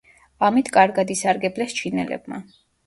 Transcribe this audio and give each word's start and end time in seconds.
ამით 0.47 0.71
კარგად 0.79 1.13
ისარგებლეს 1.17 1.81
ჩინელებმა. 1.83 2.45